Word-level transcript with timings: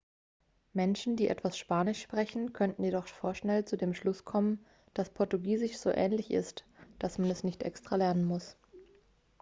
menschen 0.73 1.15
die 1.15 1.27
etwas 1.27 1.59
spanisch 1.59 2.01
sprechen 2.01 2.53
könnten 2.53 2.83
jedoch 2.83 3.05
vorschnell 3.07 3.65
zu 3.65 3.77
dem 3.77 3.93
schluss 3.93 4.25
kommen 4.25 4.65
dass 4.95 5.11
portugiesisch 5.11 5.77
so 5.77 5.91
ähnlich 5.91 6.31
ist 6.31 6.65
dass 6.97 7.19
man 7.19 7.29
es 7.29 7.43
nicht 7.43 7.61
extra 7.61 7.97
lernen 7.97 8.25
muss 8.25 8.57